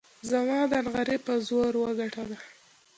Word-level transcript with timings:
زما 0.29 0.59
د 0.71 0.73
نعرې 0.85 1.17
په 1.25 1.33
زور 1.47 1.73
وګټله. 1.83 2.37